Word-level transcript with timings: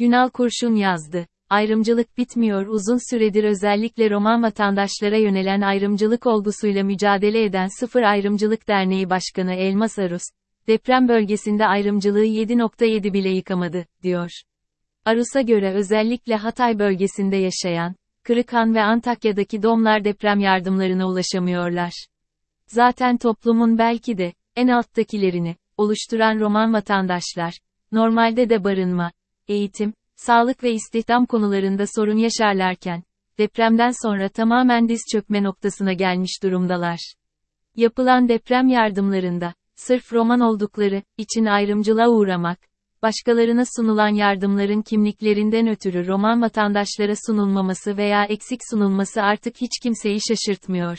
Günal 0.00 0.28
Kurşun 0.28 0.74
yazdı. 0.74 1.26
Ayrımcılık 1.50 2.18
bitmiyor 2.18 2.66
uzun 2.66 3.10
süredir 3.10 3.44
özellikle 3.44 4.10
Roman 4.10 4.42
vatandaşlara 4.42 5.16
yönelen 5.16 5.60
ayrımcılık 5.60 6.26
olgusuyla 6.26 6.84
mücadele 6.84 7.44
eden 7.44 7.66
Sıfır 7.80 8.02
Ayrımcılık 8.02 8.68
Derneği 8.68 9.10
Başkanı 9.10 9.54
Elmas 9.54 9.98
Arus, 9.98 10.22
deprem 10.66 11.08
bölgesinde 11.08 11.66
ayrımcılığı 11.66 12.24
7.7 12.24 13.12
bile 13.12 13.28
yıkamadı, 13.28 13.86
diyor. 14.02 14.30
Arus'a 15.04 15.40
göre 15.40 15.72
özellikle 15.72 16.36
Hatay 16.36 16.78
bölgesinde 16.78 17.36
yaşayan, 17.36 17.94
Kırıkhan 18.22 18.74
ve 18.74 18.82
Antakya'daki 18.82 19.62
domlar 19.62 20.04
deprem 20.04 20.40
yardımlarına 20.40 21.08
ulaşamıyorlar. 21.08 22.06
Zaten 22.66 23.16
toplumun 23.16 23.78
belki 23.78 24.18
de, 24.18 24.32
en 24.56 24.68
alttakilerini, 24.68 25.56
oluşturan 25.76 26.40
Roman 26.40 26.72
vatandaşlar, 26.72 27.58
normalde 27.92 28.50
de 28.50 28.64
barınma, 28.64 29.10
eğitim, 29.50 29.94
sağlık 30.16 30.64
ve 30.64 30.72
istihdam 30.72 31.26
konularında 31.26 31.84
sorun 31.86 32.16
yaşarlarken, 32.16 33.02
depremden 33.38 33.92
sonra 34.02 34.28
tamamen 34.28 34.88
diz 34.88 35.00
çökme 35.12 35.42
noktasına 35.42 35.92
gelmiş 35.92 36.42
durumdalar. 36.42 37.14
Yapılan 37.76 38.28
deprem 38.28 38.68
yardımlarında, 38.68 39.54
sırf 39.76 40.12
roman 40.12 40.40
oldukları 40.40 41.02
için 41.18 41.44
ayrımcılığa 41.44 42.08
uğramak, 42.08 42.58
başkalarına 43.02 43.64
sunulan 43.76 44.08
yardımların 44.08 44.82
kimliklerinden 44.82 45.68
ötürü 45.68 46.06
roman 46.06 46.42
vatandaşlara 46.42 47.14
sunulmaması 47.26 47.96
veya 47.96 48.24
eksik 48.24 48.60
sunulması 48.70 49.22
artık 49.22 49.56
hiç 49.60 49.70
kimseyi 49.82 50.18
şaşırtmıyor. 50.28 50.98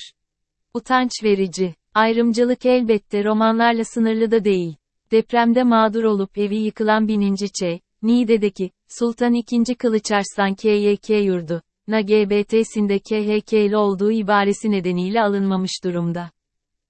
Utanç 0.73 1.12
verici. 1.23 1.76
Ayrımcılık 1.94 2.66
elbette 2.66 3.23
romanlarla 3.23 3.84
sınırlı 3.84 4.31
da 4.31 4.44
değil. 4.44 4.76
Depremde 5.12 5.64
mağdur 5.64 6.04
olup 6.04 6.38
evi 6.38 6.56
yıkılan 6.56 7.08
bininci 7.08 7.48
Ç, 7.48 7.64
Niğde'deki, 8.04 8.72
Sultan 8.88 9.34
II. 9.34 9.76
Kılıçarslan 9.80 10.55
KYK 10.55 11.09
yurdu, 11.09 11.62
NGBT'sinde 11.88 13.00
KHK'li 13.00 13.78
olduğu 13.78 14.12
ibaresi 14.12 14.72
nedeniyle 14.72 15.22
alınmamış 15.22 15.84
durumda. 15.84 16.31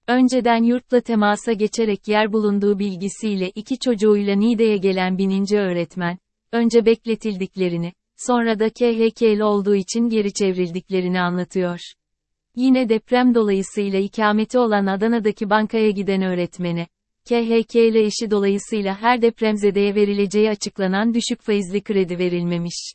Önceden 0.08 0.62
yurtla 0.62 1.00
temasa 1.00 1.52
geçerek 1.52 2.08
yer 2.08 2.32
bulunduğu 2.32 2.78
bilgisiyle 2.78 3.50
iki 3.54 3.78
çocuğuyla 3.78 4.36
Niğde'ye 4.36 4.76
gelen 4.76 5.18
bininci 5.18 5.58
öğretmen, 5.58 6.18
önce 6.52 6.86
bekletildiklerini, 6.86 7.92
sonra 8.16 8.58
da 8.58 8.70
KHK'li 8.70 9.44
olduğu 9.44 9.74
için 9.74 10.08
geri 10.08 10.32
çevrildiklerini 10.32 11.20
anlatıyor. 11.20 11.78
Yine 12.56 12.88
deprem 12.88 13.34
dolayısıyla 13.34 13.98
ikameti 13.98 14.58
olan 14.58 14.86
Adana'daki 14.86 15.50
bankaya 15.50 15.90
giden 15.90 16.22
öğretmene, 16.22 16.86
KHK 17.24 17.74
ile 17.74 18.04
eşi 18.04 18.30
dolayısıyla 18.30 19.02
her 19.02 19.22
depremzedeye 19.22 19.94
verileceği 19.94 20.50
açıklanan 20.50 21.14
düşük 21.14 21.42
faizli 21.42 21.82
kredi 21.82 22.18
verilmemiş. 22.18 22.94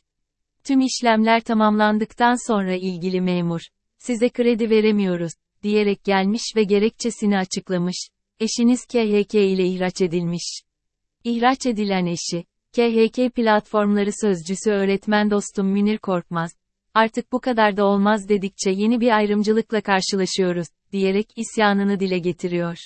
Tüm 0.64 0.80
işlemler 0.80 1.40
tamamlandıktan 1.40 2.46
sonra 2.46 2.74
ilgili 2.74 3.20
memur, 3.20 3.60
size 3.98 4.28
kredi 4.28 4.70
veremiyoruz, 4.70 5.32
diyerek 5.62 6.04
gelmiş 6.04 6.42
ve 6.56 6.62
gerekçesini 6.62 7.38
açıklamış. 7.38 8.08
Eşiniz 8.40 8.86
KHK 8.86 9.34
ile 9.34 9.66
ihraç 9.66 10.00
edilmiş. 10.00 10.62
İhraç 11.24 11.66
edilen 11.66 12.06
eşi, 12.06 12.44
KHK 12.72 13.34
platformları 13.34 14.10
sözcüsü 14.20 14.70
öğretmen 14.70 15.30
dostum 15.30 15.66
Münir 15.66 15.98
Korkmaz, 15.98 16.50
artık 16.94 17.32
bu 17.32 17.40
kadar 17.40 17.76
da 17.76 17.84
olmaz 17.84 18.28
dedikçe 18.28 18.70
yeni 18.70 19.00
bir 19.00 19.16
ayrımcılıkla 19.16 19.80
karşılaşıyoruz, 19.80 20.68
diyerek 20.92 21.26
isyanını 21.36 22.00
dile 22.00 22.18
getiriyor. 22.18 22.78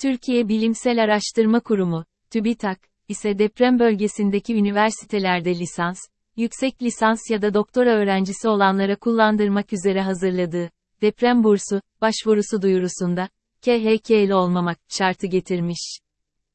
Türkiye 0.00 0.48
Bilimsel 0.48 1.02
Araştırma 1.02 1.60
Kurumu, 1.60 2.04
TÜBİTAK, 2.30 2.78
ise 3.08 3.38
deprem 3.38 3.78
bölgesindeki 3.78 4.54
üniversitelerde 4.54 5.58
lisans, 5.58 5.98
yüksek 6.36 6.82
lisans 6.82 7.20
ya 7.30 7.42
da 7.42 7.54
doktora 7.54 7.90
öğrencisi 7.90 8.48
olanlara 8.48 8.96
kullandırmak 8.96 9.72
üzere 9.72 10.02
hazırladığı, 10.02 10.70
deprem 11.02 11.44
bursu, 11.44 11.80
başvurusu 12.00 12.62
duyurusunda, 12.62 13.28
KHK'li 13.62 14.34
olmamak 14.34 14.78
şartı 14.88 15.26
getirmiş. 15.26 15.98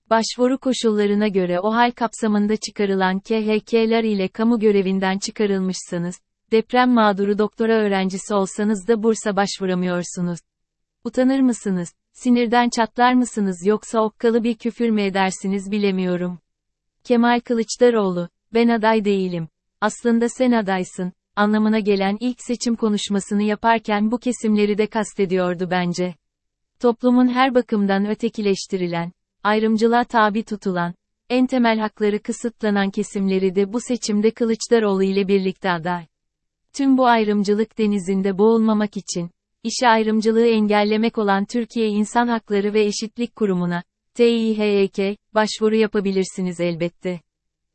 Başvuru 0.09 0.57
koşullarına 0.57 1.27
göre 1.27 1.59
o 1.59 1.73
hal 1.73 1.91
kapsamında 1.91 2.56
çıkarılan 2.57 3.19
KHK'ler 3.19 4.03
ile 4.03 4.27
kamu 4.27 4.59
görevinden 4.59 5.17
çıkarılmışsanız, 5.17 6.19
deprem 6.51 6.94
mağduru 6.94 7.38
doktora 7.38 7.73
öğrencisi 7.73 8.33
olsanız 8.33 8.88
da 8.88 9.03
bursa 9.03 9.35
başvuramıyorsunuz. 9.35 10.39
Utanır 11.05 11.39
mısınız? 11.39 11.93
Sinirden 12.13 12.69
çatlar 12.69 13.13
mısınız 13.13 13.66
yoksa 13.66 13.99
okkalı 13.99 14.43
bir 14.43 14.55
küfür 14.55 14.89
mü 14.89 15.01
edersiniz 15.01 15.71
bilemiyorum. 15.71 16.39
Kemal 17.03 17.39
Kılıçdaroğlu, 17.39 18.29
ben 18.53 18.67
aday 18.67 19.05
değilim. 19.05 19.47
Aslında 19.81 20.29
sen 20.29 20.51
adaysın, 20.51 21.13
anlamına 21.35 21.79
gelen 21.79 22.17
ilk 22.19 22.38
seçim 22.41 22.75
konuşmasını 22.75 23.44
yaparken 23.44 24.11
bu 24.11 24.17
kesimleri 24.17 24.77
de 24.77 24.88
kastediyordu 24.88 25.67
bence. 25.71 26.15
Toplumun 26.79 27.27
her 27.27 27.55
bakımdan 27.55 28.05
ötekileştirilen, 28.05 29.11
ayrımcılığa 29.44 30.03
tabi 30.03 30.44
tutulan, 30.44 30.94
en 31.29 31.47
temel 31.47 31.79
hakları 31.79 32.21
kısıtlanan 32.21 32.89
kesimleri 32.89 33.55
de 33.55 33.73
bu 33.73 33.79
seçimde 33.81 34.31
Kılıçdaroğlu 34.31 35.03
ile 35.03 35.27
birlikte 35.27 35.71
aday. 35.71 36.05
Tüm 36.73 36.97
bu 36.97 37.07
ayrımcılık 37.07 37.77
denizinde 37.77 38.38
boğulmamak 38.38 38.97
için, 38.97 39.31
işe 39.65 39.87
ayrımcılığı 39.87 40.47
engellemek 40.47 41.17
olan 41.17 41.45
Türkiye 41.45 41.87
İnsan 41.87 42.27
Hakları 42.27 42.73
ve 42.73 42.85
Eşitlik 42.85 43.35
Kurumu'na, 43.35 43.83
TİHK, 44.13 45.17
başvuru 45.33 45.75
yapabilirsiniz 45.75 46.59
elbette. 46.59 47.19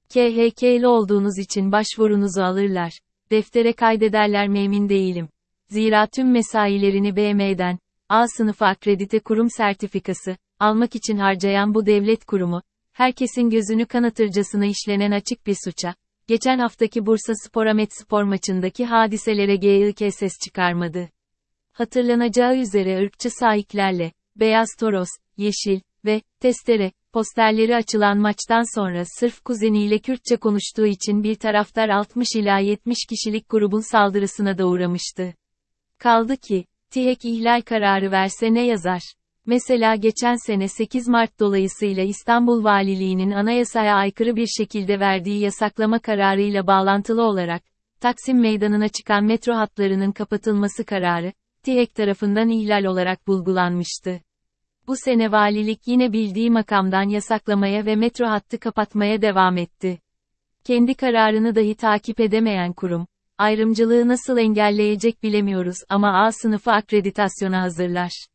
KHK'li 0.08 0.86
olduğunuz 0.86 1.38
için 1.38 1.72
başvurunuzu 1.72 2.42
alırlar. 2.42 2.92
Deftere 3.30 3.72
kaydederler 3.72 4.48
mi 4.48 4.58
emin 4.58 4.88
değilim. 4.88 5.28
Zira 5.68 6.06
tüm 6.06 6.32
mesailerini 6.32 7.16
BM'den, 7.16 7.78
A 8.08 8.28
sınıfı 8.28 8.64
akredite 8.64 9.18
kurum 9.18 9.50
sertifikası, 9.50 10.36
almak 10.58 10.96
için 10.96 11.16
harcayan 11.16 11.74
bu 11.74 11.86
devlet 11.86 12.24
kurumu, 12.24 12.62
herkesin 12.92 13.50
gözünü 13.50 13.86
kanatırcasına 13.86 14.66
işlenen 14.66 15.10
açık 15.10 15.46
bir 15.46 15.56
suça, 15.64 15.94
geçen 16.26 16.58
haftaki 16.58 17.06
Bursa 17.06 17.32
Sporamet 17.46 17.98
spor 17.98 18.22
maçındaki 18.22 18.84
hadiselere 18.84 19.56
GİK 19.56 20.14
ses 20.14 20.32
çıkarmadı. 20.44 21.08
Hatırlanacağı 21.72 22.56
üzere 22.56 22.98
ırkçı 23.03 23.31
sahiplerle, 23.31 24.12
beyaz 24.36 24.69
toros, 24.81 25.08
yeşil 25.36 25.81
ve 26.04 26.22
testere 26.41 26.92
posterleri 27.12 27.76
açılan 27.76 28.19
maçtan 28.19 28.81
sonra 28.81 29.04
sırf 29.04 29.41
kuzeniyle 29.41 29.98
Kürtçe 29.98 30.36
konuştuğu 30.36 30.86
için 30.86 31.22
bir 31.22 31.34
taraftar 31.34 31.88
60 31.88 32.28
ila 32.36 32.58
70 32.58 32.98
kişilik 33.08 33.48
grubun 33.48 33.91
saldırısına 33.92 34.58
da 34.58 34.66
uğramıştı. 34.66 35.34
Kaldı 35.98 36.36
ki, 36.36 36.64
TİHEK 36.91 37.25
ihlal 37.25 37.60
kararı 37.60 38.10
verse 38.10 38.54
ne 38.54 38.66
yazar? 38.66 39.02
Mesela 39.47 39.94
geçen 39.94 40.47
sene 40.47 40.69
8 40.69 41.08
Mart 41.08 41.41
dolayısıyla 41.41 42.02
İstanbul 42.02 42.64
Valiliği'nin 42.64 43.31
anayasaya 43.31 43.94
aykırı 43.94 44.37
bir 44.37 44.47
şekilde 44.47 45.00
verdiği 45.00 45.41
yasaklama 45.41 45.98
kararıyla 45.98 46.66
bağlantılı 46.66 47.22
olarak, 47.22 47.62
Taksim 48.00 48.41
Meydanı'na 48.41 48.88
çıkan 48.88 49.25
metro 49.25 49.54
hatlarının 49.54 50.12
kapatılması 50.12 50.84
kararı, 50.84 51.32
TİHEK 51.62 51.94
tarafından 51.94 52.48
ihlal 52.48 52.84
olarak 52.84 53.26
bulgulanmıştı. 53.26 54.21
Bu 54.87 54.97
sene 54.97 55.32
valilik 55.32 55.81
yine 55.87 56.12
bildiği 56.12 56.50
makamdan 56.50 57.09
yasaklamaya 57.09 57.87
ve 57.87 57.97
metro 57.97 58.26
hattı 58.26 58.59
kapatmaya 58.59 59.22
devam 59.22 59.56
etti. 59.56 59.99
Kendi 60.65 60.94
kararını 60.94 61.54
dahi 61.54 61.75
takip 61.75 62.20
edemeyen 62.20 62.72
kurum, 62.72 63.06
ayrımcılığı 63.38 64.09
nasıl 64.09 64.38
engelleyecek 64.38 65.22
bilemiyoruz 65.22 65.76
ama 65.88 66.25
A 66.26 66.32
sınıfı 66.32 66.72
akreditasyona 66.72 67.62
hazırlar. 67.62 68.26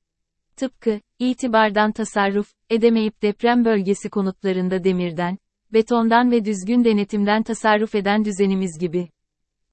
Tıpkı, 0.55 0.99
itibardan 1.19 1.91
tasarruf, 1.91 2.53
edemeyip 2.69 3.21
deprem 3.21 3.65
bölgesi 3.65 4.09
konutlarında 4.09 4.83
demirden, 4.83 5.37
betondan 5.73 6.31
ve 6.31 6.45
düzgün 6.45 6.83
denetimden 6.83 7.43
tasarruf 7.43 7.95
eden 7.95 8.25
düzenimiz 8.25 8.79
gibi. 8.79 9.09